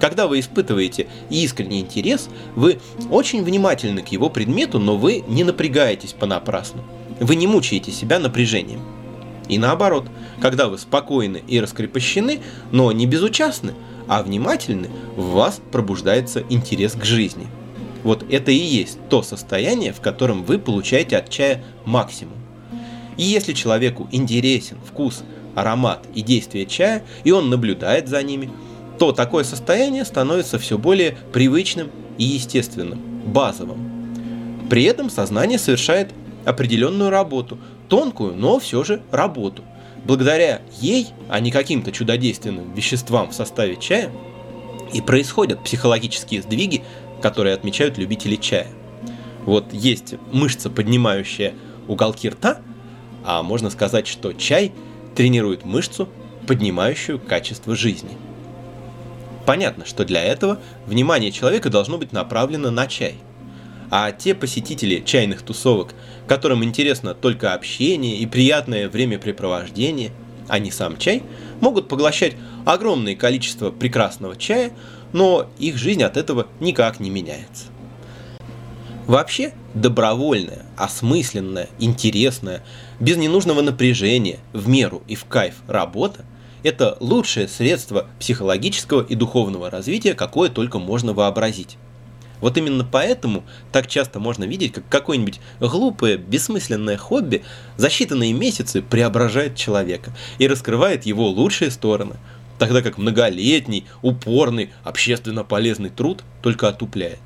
Когда 0.00 0.28
вы 0.28 0.38
испытываете 0.38 1.08
искренний 1.30 1.80
интерес, 1.80 2.28
вы 2.54 2.78
очень 3.10 3.42
внимательны 3.42 4.02
к 4.02 4.08
его 4.08 4.30
предмету, 4.30 4.78
но 4.78 4.96
вы 4.96 5.24
не 5.26 5.42
напрягаетесь 5.42 6.12
понапрасну. 6.12 6.84
Вы 7.18 7.34
не 7.34 7.48
мучаете 7.48 7.90
себя 7.90 8.20
напряжением. 8.20 8.82
И 9.48 9.58
наоборот, 9.58 10.06
когда 10.40 10.68
вы 10.68 10.78
спокойны 10.78 11.42
и 11.48 11.58
раскрепощены, 11.58 12.40
но 12.70 12.92
не 12.92 13.06
безучастны, 13.06 13.74
а 14.06 14.22
внимательны, 14.22 14.90
в 15.16 15.30
вас 15.30 15.60
пробуждается 15.72 16.44
интерес 16.50 16.92
к 16.92 17.04
жизни. 17.04 17.48
Вот 18.04 18.24
это 18.30 18.52
и 18.52 18.56
есть 18.56 18.98
то 19.08 19.22
состояние, 19.22 19.92
в 19.92 20.00
котором 20.00 20.44
вы 20.44 20.60
получаете 20.60 21.16
от 21.16 21.30
чая 21.30 21.64
максимум. 21.84 22.35
И 23.16 23.24
если 23.24 23.52
человеку 23.52 24.08
интересен 24.12 24.78
вкус, 24.84 25.24
аромат 25.54 26.06
и 26.14 26.22
действие 26.22 26.66
чая, 26.66 27.02
и 27.24 27.30
он 27.30 27.48
наблюдает 27.48 28.08
за 28.08 28.22
ними, 28.22 28.50
то 28.98 29.12
такое 29.12 29.44
состояние 29.44 30.04
становится 30.04 30.58
все 30.58 30.78
более 30.78 31.16
привычным 31.32 31.90
и 32.18 32.24
естественным, 32.24 33.00
базовым. 33.26 34.66
При 34.68 34.84
этом 34.84 35.10
сознание 35.10 35.58
совершает 35.58 36.12
определенную 36.44 37.10
работу, 37.10 37.58
тонкую, 37.88 38.34
но 38.36 38.58
все 38.58 38.84
же 38.84 39.02
работу. 39.10 39.62
Благодаря 40.04 40.62
ей, 40.80 41.08
а 41.28 41.40
не 41.40 41.50
каким-то 41.50 41.92
чудодейственным 41.92 42.72
веществам 42.74 43.30
в 43.30 43.34
составе 43.34 43.76
чая, 43.76 44.10
и 44.92 45.00
происходят 45.00 45.64
психологические 45.64 46.42
сдвиги, 46.42 46.82
которые 47.20 47.54
отмечают 47.54 47.98
любители 47.98 48.36
чая. 48.36 48.68
Вот 49.44 49.72
есть 49.72 50.14
мышца, 50.32 50.70
поднимающая 50.70 51.54
уголки 51.88 52.28
рта, 52.28 52.60
а 53.26 53.42
можно 53.42 53.70
сказать, 53.70 54.06
что 54.06 54.32
чай 54.32 54.72
тренирует 55.16 55.64
мышцу, 55.64 56.08
поднимающую 56.46 57.18
качество 57.18 57.74
жизни. 57.74 58.16
Понятно, 59.44 59.84
что 59.84 60.04
для 60.04 60.22
этого 60.22 60.60
внимание 60.86 61.32
человека 61.32 61.68
должно 61.68 61.98
быть 61.98 62.12
направлено 62.12 62.70
на 62.70 62.86
чай. 62.86 63.16
А 63.90 64.12
те 64.12 64.34
посетители 64.34 65.02
чайных 65.04 65.42
тусовок, 65.42 65.94
которым 66.28 66.62
интересно 66.64 67.14
только 67.14 67.52
общение 67.52 68.16
и 68.18 68.26
приятное 68.26 68.88
времяпрепровождение, 68.88 70.12
а 70.48 70.60
не 70.60 70.70
сам 70.70 70.96
чай, 70.96 71.22
могут 71.60 71.88
поглощать 71.88 72.34
огромное 72.64 73.16
количество 73.16 73.70
прекрасного 73.72 74.36
чая, 74.36 74.72
но 75.12 75.48
их 75.58 75.76
жизнь 75.78 76.02
от 76.02 76.16
этого 76.16 76.46
никак 76.60 77.00
не 77.00 77.10
меняется. 77.10 77.66
Вообще, 79.06 79.52
добровольная, 79.74 80.66
осмысленная, 80.76 81.68
интересная, 81.78 82.64
без 83.00 83.16
ненужного 83.16 83.60
напряжения, 83.60 84.38
в 84.52 84.68
меру 84.68 85.02
и 85.06 85.14
в 85.14 85.24
кайф 85.24 85.54
работа– 85.66 86.24
это 86.62 86.96
лучшее 87.00 87.46
средство 87.46 88.06
психологического 88.18 89.02
и 89.02 89.14
духовного 89.14 89.70
развития, 89.70 90.14
какое 90.14 90.48
только 90.48 90.78
можно 90.78 91.12
вообразить. 91.12 91.76
Вот 92.40 92.56
именно 92.58 92.84
поэтому 92.84 93.44
так 93.72 93.86
часто 93.86 94.18
можно 94.18 94.44
видеть, 94.44 94.72
как 94.72 94.88
какое-нибудь 94.88 95.40
глупое, 95.60 96.16
бессмысленное 96.16 96.96
хобби 96.96 97.44
за 97.76 97.88
считанные 97.88 98.32
месяцы 98.32 98.82
преображает 98.82 99.56
человека 99.56 100.12
и 100.38 100.48
раскрывает 100.48 101.06
его 101.06 101.28
лучшие 101.28 101.70
стороны, 101.70 102.16
тогда 102.58 102.82
как 102.82 102.98
многолетний, 102.98 103.86
упорный, 104.02 104.70
общественно 104.84 105.44
полезный 105.44 105.90
труд 105.90 106.24
только 106.42 106.68
отупляет. 106.68 107.20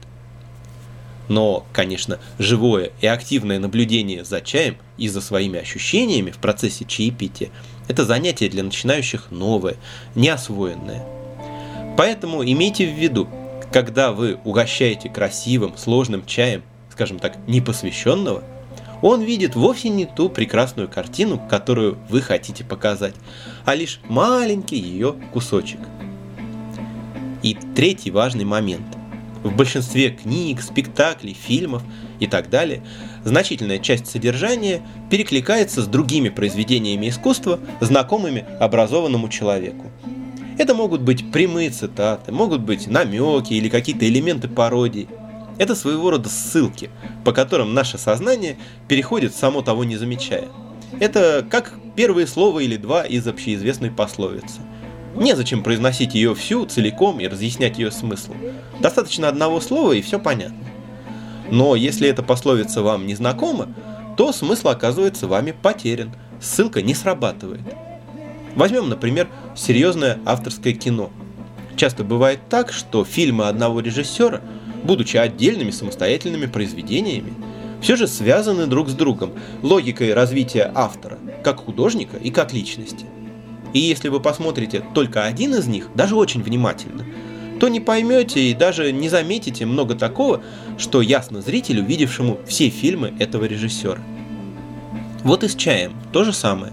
Но, 1.31 1.65
конечно, 1.73 2.19
живое 2.41 2.91
и 3.01 3.07
активное 3.07 3.61
наблюдение 3.61 4.25
за 4.25 4.41
чаем 4.41 4.77
и 4.99 5.07
за 5.07 5.21
своими 5.21 5.61
ощущениями 5.61 6.33
в 6.33 6.39
процессе 6.39 6.85
чаепития– 6.85 7.51
это 7.89 8.05
занятие 8.05 8.49
для 8.49 8.65
начинающих 8.65 9.31
новое, 9.31 9.77
неосвоенное. 10.17 11.07
Поэтому 11.97 12.43
имейте 12.43 12.85
в 12.85 12.99
виду, 12.99 13.29
когда 13.73 14.11
вы 14.11 14.41
угощаете 14.43 15.09
красивым, 15.09 15.77
сложным 15.77 16.27
чаем, 16.27 16.65
скажем 16.91 17.21
так, 17.21 17.37
непосвященного, 17.47 18.43
он 19.01 19.23
видит 19.23 19.55
вовсе 19.55 19.89
не 19.89 20.07
ту 20.07 20.31
прекрасную 20.31 20.89
картину, 20.89 21.41
которую 21.49 21.97
вы 22.09 22.23
хотите 22.23 22.65
показать, 22.65 23.15
а 23.65 23.77
лишь 23.77 24.01
маленький 24.09 24.81
ее 24.81 25.15
кусочек. 25.33 25.79
И 27.45 27.57
третий 27.77 28.11
важный 28.11 28.45
момент– 28.45 28.85
в 29.43 29.55
большинстве 29.55 30.11
книг, 30.11 30.61
спектаклей, 30.63 31.35
фильмов 31.35 31.83
и 32.19 32.27
так 32.27 32.51
далее 32.51 32.83
значительная 33.25 33.79
часть 33.79 34.07
содержания 34.07 34.83
перекликается 35.11 35.83
с 35.83 35.87
другими 35.87 36.29
произведениями 36.29 37.09
искусства, 37.09 37.61
знакомыми 37.81 38.45
образованному 38.59 39.29
человеку. 39.29 39.91
Это 40.59 40.75
могут 40.75 41.01
быть 41.03 41.31
прямые 41.33 41.71
цитаты, 41.71 42.33
могут 42.33 42.61
быть 42.61 42.87
намеки 42.87 43.55
или 43.55 43.69
какие-то 43.69 44.07
элементы 44.07 44.49
пародии. 44.49 45.09
Это 45.59 45.75
своего 45.75 46.11
рода 46.11 46.29
ссылки, 46.29 46.91
по 47.25 47.33
которым 47.33 47.75
наше 47.75 47.99
сознание 47.99 48.57
переходит 48.89 49.35
само 49.35 49.63
того 49.63 49.85
не 49.85 49.97
замечая. 49.97 50.49
Это 50.99 51.47
как 51.49 51.75
первые 51.97 52.27
слова 52.27 52.61
или 52.61 52.77
два 52.77 53.05
из 53.05 53.27
общеизвестной 53.27 53.91
пословицы. 53.91 54.61
Незачем 55.15 55.63
произносить 55.63 56.15
ее 56.15 56.35
всю 56.35 56.65
целиком 56.67 57.21
и 57.21 57.27
разъяснять 57.27 57.79
ее 57.79 57.91
смысл. 57.91 58.33
Достаточно 58.81 59.29
одного 59.29 59.61
слова 59.61 59.93
и 59.93 60.03
все 60.03 60.19
понятно. 60.19 60.59
Но 61.51 61.75
если 61.75 62.09
эта 62.09 62.23
пословица 62.23 62.83
вам 62.83 63.07
не 63.07 63.15
знакома, 63.17 63.69
то 64.17 64.33
смысл 64.33 64.69
оказывается 64.69 65.27
вами 65.27 65.53
потерян, 65.53 66.13
ссылка 66.41 66.81
не 66.81 66.95
срабатывает. 66.95 67.63
Возьмем, 68.55 68.89
например, 68.89 69.29
серьезное 69.57 70.19
авторское 70.25 70.75
кино. 70.75 71.11
Часто 71.77 72.05
бывает 72.05 72.41
так, 72.49 72.73
что 72.73 73.05
фильмы 73.05 73.49
одного 73.49 73.81
режиссера, 73.81 74.41
будучи 74.85 75.17
отдельными 75.17 75.71
самостоятельными 75.71 76.47
произведениями, 76.47 77.35
все 77.81 77.97
же 77.97 78.07
связаны 78.07 78.67
друг 78.67 78.89
с 78.89 78.93
другом 78.93 79.33
логикой 79.63 80.15
развития 80.15 80.71
автора, 80.75 81.19
как 81.43 81.65
художника 81.65 82.17
и 82.17 82.31
как 82.31 82.53
личности– 82.53 83.07
и 83.73 83.79
если 83.79 84.09
вы 84.09 84.21
посмотрите 84.21 84.83
только 84.95 85.25
один 85.25 85.55
из 85.55 85.67
них, 85.67 85.89
даже 85.95 86.17
очень 86.17 86.43
внимательно, 86.43 87.05
то 87.61 87.69
не 87.69 87.81
поймете 87.81 88.41
и 88.41 88.55
даже 88.55 88.91
не 88.91 89.09
заметите 89.09 89.67
много 89.67 89.95
такого, 89.95 90.43
что 90.79 91.03
ясно 91.03 91.43
зрителю, 91.43 91.85
видевшему 91.85 92.39
все 92.47 92.69
фильмы 92.69 93.13
этого 93.19 93.45
режиссера. 93.45 94.01
Вот 95.23 95.45
и 95.45 95.49
с 95.49 95.55
чаем 95.55 95.93
то 96.13 96.25
же 96.25 96.33
самое. 96.33 96.73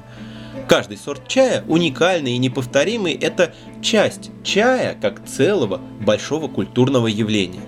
Каждый 0.67 0.97
сорт 0.97 1.27
чая 1.27 1.63
уникальный 1.67 2.33
и 2.33 2.37
неповторимый– 2.37 3.13
это 3.21 3.53
часть 3.81 4.31
чая 4.43 4.97
как 4.99 5.25
целого 5.25 5.79
большого 6.01 6.47
культурного 6.47 7.07
явления. 7.07 7.61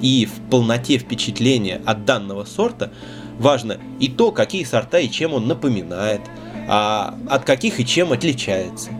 И 0.00 0.26
в 0.26 0.50
полноте 0.50 0.98
впечатления 0.98 1.80
от 1.84 2.04
данного 2.04 2.44
сорта 2.44 2.92
важно 3.38 3.78
и 4.00 4.08
то, 4.08 4.32
какие 4.32 4.64
сорта 4.64 4.98
и 4.98 5.08
чем 5.08 5.32
он 5.32 5.46
напоминает– 5.46 6.20
а 6.68 7.18
от 7.28 7.44
каких 7.44 7.80
и 7.80 7.86
чем 7.86 8.12
отличается. 8.12 8.90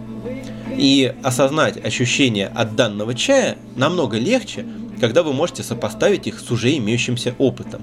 И 0.76 1.14
осознать 1.22 1.84
ощущения 1.84 2.46
от 2.48 2.76
данного 2.76 3.14
чая 3.14 3.58
намного 3.76 4.18
легче, 4.18 4.64
когда 5.00 5.22
вы 5.22 5.32
можете 5.32 5.62
сопоставить 5.62 6.26
их 6.26 6.40
с 6.40 6.50
уже 6.50 6.76
имеющимся 6.76 7.34
опытом. 7.38 7.82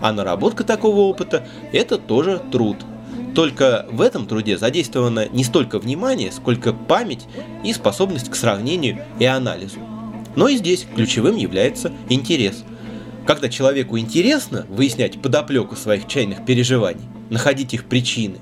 А 0.00 0.12
наработка 0.12 0.64
такого 0.64 1.00
опыта– 1.00 1.46
это 1.72 1.98
тоже 1.98 2.40
труд. 2.52 2.76
Только 3.34 3.86
в 3.90 4.00
этом 4.00 4.26
труде 4.26 4.58
задействовано 4.58 5.28
не 5.28 5.44
столько 5.44 5.78
внимание, 5.78 6.32
сколько 6.32 6.72
память 6.72 7.26
и 7.64 7.72
способность 7.72 8.30
к 8.30 8.34
сравнению 8.34 9.04
и 9.18 9.24
анализу. 9.24 9.78
Но 10.36 10.48
и 10.48 10.56
здесь 10.56 10.86
ключевым 10.94 11.36
является 11.36 11.92
интерес. 12.08 12.64
Когда 13.26 13.48
человеку 13.48 13.98
интересно 13.98 14.66
выяснять 14.68 15.20
подоплеку 15.20 15.76
своих 15.76 16.06
чайных 16.06 16.44
переживаний, 16.44 17.04
находить 17.30 17.74
их 17.74 17.84
причины, 17.84 18.38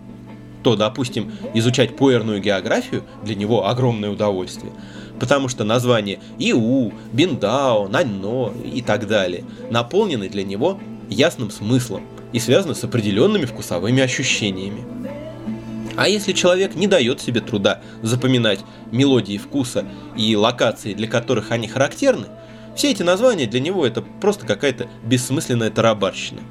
то, 0.66 0.74
допустим, 0.74 1.30
изучать 1.54 1.94
пуэрную 1.94 2.40
географию 2.40 3.04
для 3.22 3.36
него 3.36 3.68
огромное 3.68 4.10
удовольствие, 4.10 4.72
потому 5.20 5.46
что 5.46 5.62
названия 5.62 6.18
Иу, 6.40 6.92
Биндао, 7.12 7.86
Наньно 7.86 8.50
и 8.64 8.82
так 8.82 9.06
далее 9.06 9.44
наполнены 9.70 10.28
для 10.28 10.42
него 10.42 10.80
ясным 11.08 11.52
смыслом 11.52 12.02
и 12.32 12.40
связаны 12.40 12.74
с 12.74 12.82
определенными 12.82 13.44
вкусовыми 13.44 14.02
ощущениями. 14.02 14.84
А 15.94 16.08
если 16.08 16.32
человек 16.32 16.74
не 16.74 16.88
дает 16.88 17.20
себе 17.20 17.40
труда 17.40 17.80
запоминать 18.02 18.58
мелодии 18.90 19.38
вкуса 19.38 19.86
и 20.16 20.34
локации, 20.34 20.94
для 20.94 21.06
которых 21.06 21.52
они 21.52 21.68
характерны, 21.68 22.26
все 22.74 22.90
эти 22.90 23.04
названия 23.04 23.46
для 23.46 23.60
него 23.60 23.86
это 23.86 24.02
просто 24.02 24.44
какая-то 24.44 24.88
бессмысленная 25.04 25.70
тарабарщина– 25.70 26.40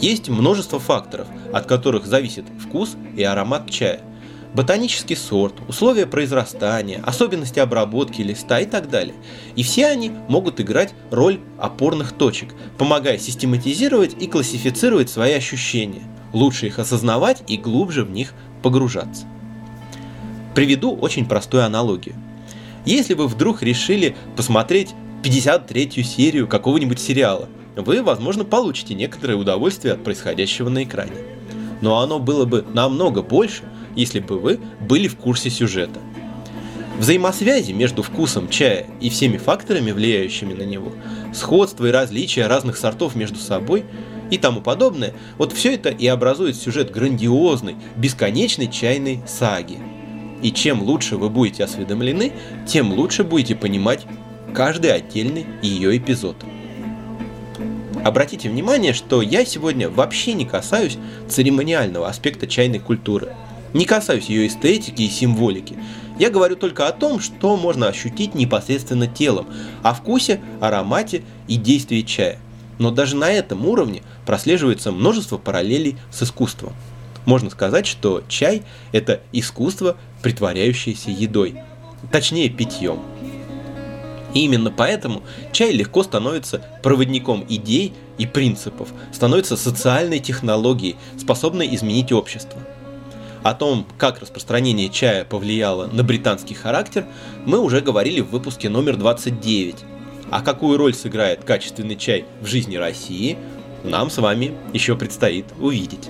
есть 0.00 0.28
множество 0.28 0.78
факторов, 0.78 1.28
от 1.52 1.66
которых 1.66 2.06
зависит 2.06 2.44
вкус 2.60 2.96
и 3.16 3.22
аромат 3.22 3.70
чая. 3.70 4.00
Ботанический 4.54 5.16
сорт, 5.16 5.54
условия 5.68 6.06
произрастания, 6.06 7.02
особенности 7.04 7.58
обработки 7.58 8.22
листа 8.22 8.60
и 8.60 8.66
так 8.66 8.88
далее. 8.88 9.16
И 9.56 9.64
все 9.64 9.86
они 9.86 10.12
могут 10.28 10.60
играть 10.60 10.94
роль 11.10 11.40
опорных 11.58 12.12
точек, 12.12 12.54
помогая 12.78 13.18
систематизировать 13.18 14.14
и 14.20 14.28
классифицировать 14.28 15.10
свои 15.10 15.32
ощущения, 15.32 16.02
лучше 16.32 16.66
их 16.66 16.78
осознавать 16.78 17.42
и 17.48 17.56
глубже 17.56 18.04
в 18.04 18.10
них 18.10 18.32
погружаться. 18.62 19.26
Приведу 20.54 20.94
очень 20.94 21.26
простую 21.26 21.64
аналогию. 21.64 22.14
Если 22.84 23.14
вы 23.14 23.26
вдруг 23.26 23.60
решили 23.62 24.14
посмотреть 24.36 24.94
53-ю 25.24 26.04
серию 26.04 26.46
какого-нибудь 26.46 27.00
сериала– 27.00 27.48
вы, 27.76 28.02
возможно, 28.02 28.44
получите 28.44 28.94
некоторое 28.94 29.36
удовольствие 29.36 29.94
от 29.94 30.04
происходящего 30.04 30.68
на 30.68 30.84
экране. 30.84 31.16
Но 31.80 32.00
оно 32.00 32.18
было 32.18 32.44
бы 32.44 32.64
намного 32.72 33.22
больше, 33.22 33.64
если 33.96 34.20
бы 34.20 34.38
вы 34.38 34.60
были 34.80 35.08
в 35.08 35.16
курсе 35.16 35.50
сюжета. 35.50 36.00
Взаимосвязи 36.98 37.72
между 37.72 38.02
вкусом 38.02 38.48
чая 38.48 38.86
и 39.00 39.10
всеми 39.10 39.36
факторами, 39.36 39.90
влияющими 39.90 40.54
на 40.54 40.62
него, 40.62 40.92
сходство 41.32 41.86
и 41.86 41.90
различия 41.90 42.46
разных 42.46 42.76
сортов 42.76 43.16
между 43.16 43.38
собой 43.38 43.84
и 44.30 44.38
тому 44.38 44.60
подобное, 44.60 45.12
вот 45.36 45.52
все 45.52 45.74
это 45.74 45.90
и 45.90 46.06
образует 46.06 46.56
сюжет 46.56 46.92
грандиозной, 46.92 47.76
бесконечной 47.96 48.70
чайной 48.70 49.20
саги. 49.26 49.78
И 50.42 50.52
чем 50.52 50.82
лучше 50.82 51.16
вы 51.16 51.30
будете 51.30 51.64
осведомлены, 51.64 52.32
тем 52.66 52.92
лучше 52.92 53.24
будете 53.24 53.56
понимать 53.56 54.06
каждый 54.54 54.92
отдельный 54.92 55.46
ее 55.62 55.96
эпизод. 55.96 56.36
Обратите 58.04 58.50
внимание, 58.50 58.92
что 58.92 59.22
я 59.22 59.46
сегодня 59.46 59.88
вообще 59.88 60.34
не 60.34 60.44
касаюсь 60.44 60.98
церемониального 61.26 62.06
аспекта 62.06 62.46
чайной 62.46 62.78
культуры. 62.78 63.34
Не 63.72 63.86
касаюсь 63.86 64.26
ее 64.26 64.46
эстетики 64.46 65.00
и 65.00 65.08
символики. 65.08 65.78
Я 66.18 66.28
говорю 66.28 66.56
только 66.56 66.86
о 66.86 66.92
том, 66.92 67.18
что 67.18 67.56
можно 67.56 67.88
ощутить 67.88 68.34
непосредственно 68.34 69.06
телом, 69.06 69.46
о 69.82 69.94
вкусе, 69.94 70.42
аромате 70.60 71.22
и 71.48 71.56
действии 71.56 72.02
чая. 72.02 72.38
Но 72.78 72.90
даже 72.90 73.16
на 73.16 73.30
этом 73.30 73.66
уровне 73.66 74.02
прослеживается 74.26 74.92
множество 74.92 75.38
параллелей 75.38 75.96
с 76.12 76.22
искусством. 76.24 76.74
Можно 77.24 77.48
сказать, 77.48 77.86
что 77.86 78.22
чай– 78.28 78.64
это 78.92 79.22
искусство, 79.32 79.96
притворяющееся 80.20 81.10
едой. 81.10 81.56
Точнее, 82.12 82.50
питьем. 82.50 83.00
И 84.34 84.40
именно 84.40 84.70
поэтому 84.70 85.22
чай 85.52 85.72
легко 85.72 86.02
становится 86.02 86.62
проводником 86.82 87.44
идей 87.48 87.94
и 88.18 88.26
принципов, 88.26 88.88
становится 89.12 89.56
социальной 89.56 90.18
технологией, 90.18 90.96
способной 91.18 91.74
изменить 91.74 92.12
общество. 92.12 92.60
О 93.44 93.54
том, 93.54 93.86
как 93.98 94.20
распространение 94.20 94.88
чая 94.88 95.24
повлияло 95.24 95.86
на 95.86 96.02
британский 96.02 96.54
характер, 96.54 97.06
мы 97.44 97.58
уже 97.58 97.80
говорили 97.80 98.20
в 98.20 98.30
выпуске 98.30 98.68
номер 98.68 98.96
29. 98.96 99.76
А 100.30 100.40
какую 100.40 100.78
роль 100.78 100.94
сыграет 100.94 101.44
качественный 101.44 101.96
чай 101.96 102.24
в 102.40 102.46
жизни 102.46 102.76
России, 102.76 103.38
нам 103.84 104.10
с 104.10 104.16
вами 104.16 104.54
еще 104.72 104.96
предстоит 104.96 105.44
увидеть. 105.60 106.08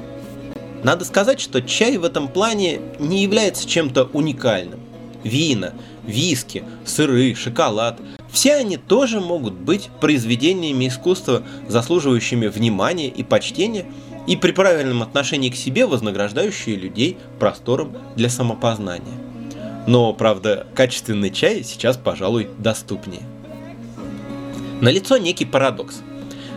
Надо 0.84 1.04
сказать, 1.04 1.40
что 1.40 1.60
чай 1.60 1.96
в 1.96 2.04
этом 2.04 2.28
плане 2.28 2.80
не 3.00 3.22
является 3.22 3.68
чем-то 3.68 4.04
уникальным. 4.12 4.80
Вина, 5.24 5.72
виски, 6.06 6.64
сыры, 6.84 7.34
шоколад– 7.34 8.00
все 8.34 8.56
они 8.56 8.76
тоже 8.76 9.20
могут 9.20 9.54
быть 9.54 9.90
произведениями 10.00 10.88
искусства, 10.88 11.44
заслуживающими 11.68 12.48
внимания 12.48 13.06
и 13.06 13.22
почтения, 13.22 13.86
и 14.26 14.36
при 14.36 14.50
правильном 14.50 15.02
отношении 15.02 15.50
к 15.50 15.54
себе 15.54 15.86
вознаграждающие 15.86 16.74
людей 16.74 17.16
простором 17.38 17.96
для 18.16 18.28
самопознания. 18.28 19.14
Но, 19.86 20.12
правда, 20.12 20.66
качественный 20.74 21.30
чай 21.30 21.62
сейчас, 21.62 21.96
пожалуй, 21.96 22.48
доступнее. 22.58 23.22
Налицо 24.80 25.16
некий 25.16 25.44
парадокс– 25.44 26.02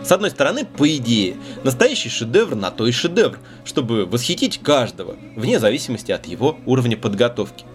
с 0.08 0.12
одной 0.12 0.30
стороны, 0.30 0.64
по 0.64 0.88
идее, 0.96 1.36
настоящий 1.64 2.08
шедевр 2.08 2.54
на 2.54 2.70
то 2.70 2.86
и 2.86 2.92
шедевр, 2.92 3.38
чтобы 3.66 4.06
восхитить 4.06 4.58
каждого, 4.58 5.16
вне 5.36 5.58
зависимости 5.58 6.10
от 6.12 6.26
его 6.26 6.58
уровня 6.64 6.96
подготовки. 6.96 7.66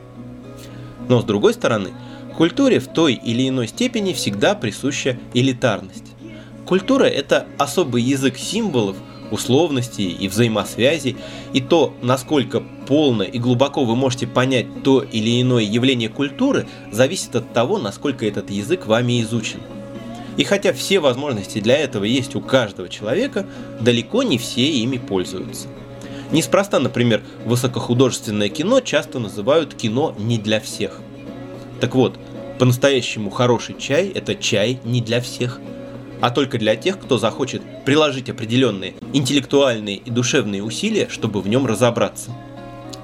Но 1.13 1.21
с 1.21 1.25
другой 1.25 1.53
стороны, 1.53 1.91
культуре 2.35 2.79
в 2.79 2.87
той 2.87 3.13
или 3.13 3.47
иной 3.47 3.67
степени 3.67 4.13
всегда 4.13 4.55
присуща 4.55 5.19
элитарность. 5.35 6.05
Культура– 6.65 7.03
это 7.05 7.45
особый 7.59 8.01
язык 8.01 8.35
символов, 8.35 8.97
условностей 9.29 10.09
и 10.09 10.27
взаимосвязей, 10.27 11.15
и 11.53 11.61
то, 11.61 11.93
насколько 12.01 12.63
полно 12.87 13.21
и 13.21 13.37
глубоко 13.37 13.85
вы 13.85 13.95
можете 13.95 14.25
понять 14.25 14.65
то 14.83 15.03
или 15.03 15.39
иное 15.39 15.61
явление 15.61 16.09
культуры, 16.09 16.65
зависит 16.91 17.35
от 17.35 17.53
того, 17.53 17.77
насколько 17.77 18.25
этот 18.25 18.49
язык 18.49 18.87
вами 18.87 19.21
изучен– 19.21 19.59
и 20.35 20.43
хотя 20.43 20.73
все 20.73 20.99
возможности 20.99 21.59
для 21.59 21.77
этого 21.77 22.05
есть 22.05 22.33
у 22.33 22.41
каждого 22.41 22.89
человека, 22.89 23.45
далеко 23.79 24.23
не 24.23 24.39
все 24.39 24.67
ими 24.67 24.97
пользуются. 24.97 25.67
Неспроста, 26.33 26.79
например, 26.79 27.23
высокохудожественное 27.45 28.49
кино 28.49 28.79
часто 28.81 29.19
называют 29.19 29.75
кино 29.75 30.15
не 30.17 30.39
для 30.39 30.59
всех. 30.59 30.99
Так 31.79 31.93
вот, 31.93 32.17
по-настоящему 32.57 33.29
хороший 33.29 33.75
чай– 33.77 34.07
это 34.15 34.33
чай 34.33 34.79
не 34.83 35.01
для 35.01 35.21
всех, 35.21 35.61
а 36.21 36.31
только 36.31 36.57
для 36.57 36.75
тех, 36.75 36.99
кто 36.99 37.19
захочет 37.19 37.61
приложить 37.85 38.31
определенные 38.31 38.95
интеллектуальные 39.13 39.97
и 39.97 40.09
душевные 40.09 40.63
усилия, 40.63 41.07
чтобы 41.07 41.39
в 41.39 41.47
нем 41.47 41.67
разобраться. 41.67 42.31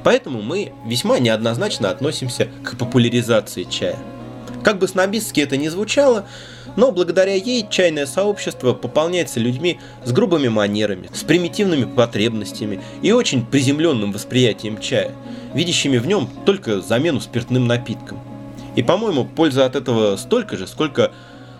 Поэтому 0.03 0.41
мы 0.41 0.71
весьма 0.87 1.19
неоднозначно 1.19 1.91
относимся 1.91 2.49
к 2.63 2.77
популяризации 2.77 3.63
чая. 3.63 3.99
Как 4.63 4.77
бы 4.77 4.87
снобистски 4.87 5.39
это 5.39 5.57
ни 5.57 5.67
звучало, 5.67 6.27
но 6.75 6.91
благодаря 6.91 7.33
ей 7.33 7.65
чайное 7.69 8.05
сообщество 8.05 8.73
пополняется 8.73 9.39
людьми 9.39 9.79
с 10.03 10.11
грубыми 10.11 10.47
манерами, 10.49 11.09
с 11.13 11.23
примитивными 11.23 11.85
потребностями 11.85 12.81
и 13.01 13.11
очень 13.11 13.45
приземленным 13.45 14.11
восприятием 14.11 14.79
чая, 14.79 15.13
видящими 15.53 15.97
в 15.97 16.07
нем 16.07 16.29
только 16.45 16.81
замену 16.81 17.21
спиртным 17.21 17.67
напиткам. 17.67 18.19
И, 18.75 18.83
по-моему, 18.83 19.25
польза 19.25 19.65
от 19.65 19.75
этого 19.75 20.15
столько 20.17 20.57
же, 20.57 20.67
сколько 20.67 21.11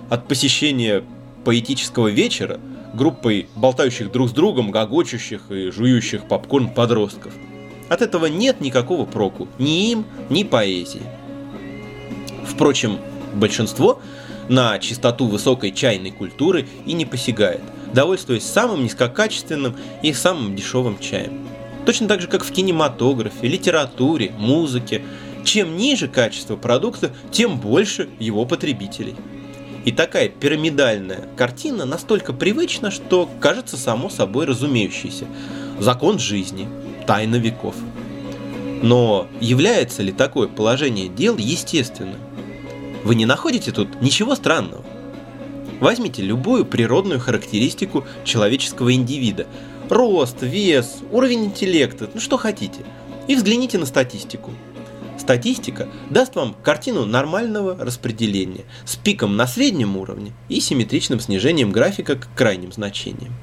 от 0.10 0.28
посещения 0.28 1.04
поэтического 1.46 2.08
вечера 2.08 2.60
группой 2.94 3.48
болтающих 3.56 4.12
друг 4.12 4.30
с 4.30 4.32
другом, 4.32 4.72
гогочущих 4.72 5.50
и 5.50 5.72
жующих 5.72 6.28
попкорн 6.28 6.70
подростков. 6.70 7.34
От 7.88 8.02
этого 8.02 8.28
нет 8.28 8.62
никакого 8.62 9.06
проку 9.06 9.48
ни 9.58 9.92
им, 9.92 10.06
ни 10.30 10.44
поэзии. 10.44 11.02
Впрочем, 12.50 13.00
большинство 13.34 14.02
на 14.50 14.80
чистоту 14.80 15.28
высокой 15.28 15.72
чайной 15.72 16.12
культуры 16.12 16.68
и 16.86 16.94
не 16.94 17.06
посягает, 17.06 17.62
довольствуясь 17.94 18.44
самым 18.44 18.84
низкокачественным 18.84 19.76
и 20.02 20.12
самым 20.12 20.56
дешевым 20.56 20.98
чаем. 21.00 21.48
Точно 21.86 22.08
так 22.08 22.22
же, 22.22 22.28
как 22.28 22.44
в 22.44 22.52
кинематографе, 22.52 23.48
литературе, 23.48 24.32
музыке. 24.38 25.02
Чем 25.46 25.78
ниже 25.78 26.08
качество 26.08 26.58
продукта, 26.58 27.12
тем 27.32 27.60
больше 27.60 28.10
его 28.20 28.46
потребителей. 28.46 29.16
И 29.86 29.92
такая 29.92 30.28
пирамидальная 30.28 31.30
картина 31.38 31.86
настолько 31.86 32.34
привычна, 32.34 32.92
что 32.92 33.30
кажется 33.40 33.78
само 33.78 34.10
собой 34.10 34.46
разумеющейся. 34.46 35.26
Закон 35.80 36.20
жизни, 36.20 36.68
тайна 37.08 37.38
веков. 37.38 37.76
Но 38.82 39.28
является 39.40 40.04
ли 40.04 40.12
такое 40.12 40.48
положение 40.48 41.08
дел 41.08 41.38
естественным? 41.38 42.20
Вы 43.04 43.16
не 43.16 43.26
находите 43.26 43.72
тут 43.72 44.02
ничего 44.02 44.36
странного? 44.36 44.84
Возьмите 45.80 46.22
любую 46.22 46.66
природную 46.66 47.20
характеристику 47.20 48.06
человеческого 48.26 48.94
индивида. 48.94 49.48
Рост, 49.90 50.42
вес, 50.42 50.98
уровень 51.12 51.46
интеллекта, 51.46 52.10
ну 52.14 52.20
что 52.20 52.38
хотите. 52.38 52.82
И 53.28 53.36
взгляните 53.36 53.78
на 53.78 53.86
статистику. 53.86 54.52
Статистика 55.18 55.88
даст 56.10 56.36
вам 56.36 56.56
картину 56.64 57.06
нормального 57.06 57.78
распределения 57.78 58.66
с 58.86 58.96
пиком 58.96 59.36
на 59.36 59.48
среднем 59.48 59.98
уровне 59.98 60.34
и 60.50 60.60
симметричным 60.60 61.20
снижением 61.20 61.72
графика 61.72 62.16
к 62.16 62.28
крайним 62.36 62.72
значениям. 62.72 63.34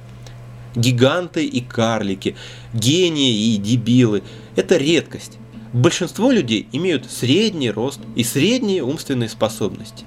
Гиганты 0.75 1.47
и 1.47 1.61
карлики, 1.63 2.37
гении 2.75 3.55
и 3.55 3.57
дебилы– 3.57 4.23
это 4.57 4.77
редкость 4.77 5.39
большинство 5.77 6.31
людей 6.31 6.69
имеют 6.73 7.11
средний 7.11 7.71
рост 7.71 8.01
и 8.15 8.25
средние 8.25 8.83
умственные 8.83 9.29
способности. 9.29 10.07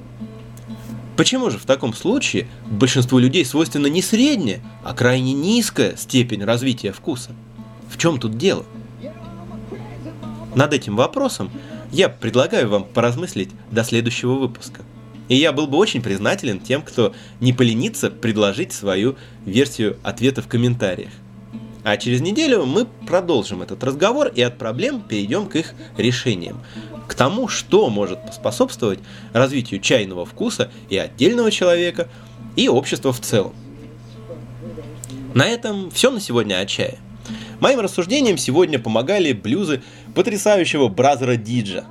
Почему 1.15 1.49
же 1.51 1.59
в 1.59 1.65
таком 1.65 1.93
случае 1.93 2.47
большинству 2.65 3.19
людей 3.19 3.45
свойственна 3.45 3.87
не 3.87 4.01
средняя, 4.01 4.61
а 4.83 4.93
крайне 4.93 5.33
низкая 5.33 5.95
степень 5.95 6.43
развития 6.43 6.91
вкуса? 6.91 7.31
В 7.87 7.97
чем 7.97 8.19
тут 8.19 8.37
дело? 8.37 8.65
Над 10.55 10.73
этим 10.73 10.95
вопросом 10.95 11.51
я 11.91 12.09
предлагаю 12.09 12.67
вам 12.69 12.83
поразмыслить 12.83 13.51
до 13.69 13.83
следующего 13.83 14.33
выпуска. 14.33 14.81
И 15.27 15.35
я 15.35 15.51
был 15.51 15.67
бы 15.67 15.77
очень 15.77 16.01
признателен 16.01 16.59
тем, 16.59 16.81
кто 16.81 17.13
не 17.39 17.53
поленится 17.53 18.09
предложить 18.09 18.73
свою 18.73 19.17
версию 19.45 19.97
ответа 20.01 20.41
в 20.41 20.47
комментариях. 20.47 21.11
А 21.83 21.97
через 21.97 22.21
неделю 22.21 22.65
мы 22.65 22.85
продолжим 23.07 23.61
этот 23.61 23.83
разговор 23.83 24.27
и 24.27 24.41
от 24.41 24.57
проблем 24.57 25.01
перейдем 25.01 25.47
к 25.47 25.55
их 25.55 25.73
решениям. 25.97 26.61
К 27.07 27.15
тому, 27.15 27.47
что 27.47 27.89
может 27.89 28.25
поспособствовать 28.25 28.99
развитию 29.33 29.79
чайного 29.79 30.25
вкуса 30.25 30.69
и 30.89 30.97
отдельного 30.97 31.51
человека, 31.51 32.09
и 32.55 32.67
общества 32.67 33.13
в 33.13 33.21
целом. 33.21 33.53
На 35.33 35.47
этом 35.47 35.89
все 35.91 36.11
на 36.11 36.19
сегодня 36.19 36.59
о 36.59 36.65
чае. 36.65 36.97
Моим 37.59 37.79
рассуждениям 37.79 38.37
сегодня 38.37 38.79
помогали 38.79 39.33
блюзы 39.33 39.81
потрясающего 40.15 40.87
бразера 40.87 41.35
Диджа. 41.35 41.85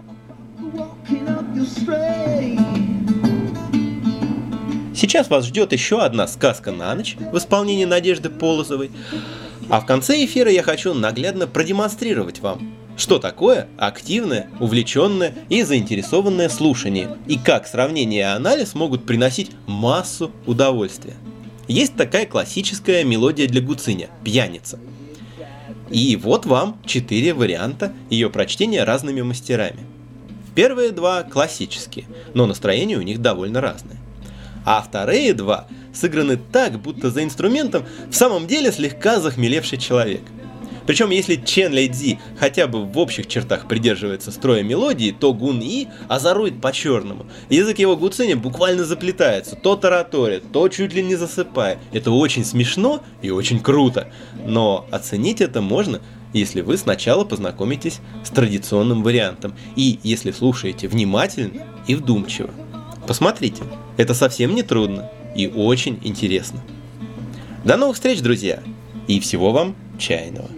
Сейчас 4.94 5.30
вас 5.30 5.46
ждет 5.46 5.72
еще 5.72 6.02
одна 6.02 6.26
сказка 6.26 6.72
на 6.72 6.94
ночь 6.94 7.16
в 7.32 7.38
исполнении 7.38 7.84
Надежды 7.84 8.30
Полозовой. 8.30 8.90
А 9.68 9.80
в 9.80 9.86
конце 9.86 10.24
эфира 10.24 10.50
я 10.50 10.62
хочу 10.62 10.94
наглядно 10.94 11.46
продемонстрировать 11.46 12.40
вам, 12.40 12.72
что 12.96 13.18
такое 13.18 13.68
активное, 13.76 14.48
увлеченное 14.60 15.34
и 15.50 15.62
заинтересованное 15.62 16.48
слушание, 16.48 17.16
и 17.26 17.36
как 17.36 17.66
сравнение 17.66 18.20
и 18.20 18.22
анализ 18.22 18.74
могут 18.74 19.04
приносить 19.04 19.50
массу 19.66 20.32
удовольствия. 20.46 21.14
Есть 21.66 21.96
такая 21.96 22.24
классическая 22.24 23.04
мелодия 23.04 23.46
для 23.46 23.60
гуциня– 23.60 24.08
«Пьяница». 24.24 24.78
И 25.90 26.16
вот 26.16 26.46
вам 26.46 26.80
четыре 26.86 27.34
варианта 27.34 27.92
ее 28.08 28.30
прочтения 28.30 28.84
разными 28.84 29.20
мастерами. 29.20 29.80
Первые 30.54 30.92
два 30.92 31.22
классические, 31.24 32.06
но 32.32 32.46
настроение 32.46 32.96
у 32.96 33.02
них 33.02 33.20
довольно 33.20 33.60
разное. 33.60 33.98
А 34.64 34.82
вторые 34.82 35.34
два 35.34 35.66
сыграны 35.98 36.38
так, 36.52 36.80
будто 36.80 37.10
за 37.10 37.24
инструментом 37.24 37.84
в 38.10 38.14
самом 38.14 38.46
деле 38.46 38.72
слегка 38.72 39.20
захмелевший 39.20 39.78
человек– 39.78 40.22
причем, 40.88 41.10
если 41.10 41.36
Чен 41.36 41.74
Лейдзи 41.74 42.18
хотя 42.38 42.66
бы 42.66 42.82
в 42.82 42.96
общих 42.96 43.26
чертах 43.26 43.68
придерживается 43.68 44.32
строя 44.32 44.62
мелодии, 44.62 45.10
то 45.10 45.34
Гун 45.34 45.60
И 45.60 45.86
озорует 46.08 46.62
по-черному. 46.62 47.26
Язык 47.50 47.78
его 47.78 47.94
гуцини 47.94 48.32
буквально 48.32 48.86
заплетается, 48.86 49.54
то 49.54 49.76
тараторит, 49.76 50.50
то 50.50 50.66
чуть 50.70 50.94
ли 50.94 51.02
не 51.02 51.14
засыпая. 51.14 51.78
Это 51.92 52.10
очень 52.10 52.42
смешно 52.42 53.02
и 53.20 53.28
очень 53.28 53.60
круто. 53.60 54.08
Но 54.46 54.86
оценить 54.90 55.42
это 55.42 55.60
можно, 55.60 56.00
если 56.32 56.62
вы 56.62 56.78
сначала 56.78 57.26
познакомитесь 57.26 58.00
с 58.24 58.30
традиционным 58.30 59.02
вариантом 59.02 59.52
и 59.76 59.98
если 60.02 60.30
слушаете 60.30 60.88
внимательно 60.88 61.66
и 61.86 61.96
вдумчиво. 61.96 62.48
Посмотрите, 63.06 63.62
это 63.98 64.14
совсем 64.14 64.54
не 64.54 64.62
трудно 64.62 65.10
и 65.34 65.46
очень 65.46 65.98
интересно. 66.02 66.60
До 67.64 67.76
новых 67.76 67.96
встреч, 67.96 68.20
друзья, 68.20 68.62
и 69.06 69.20
всего 69.20 69.52
вам 69.52 69.74
чайного. 69.98 70.48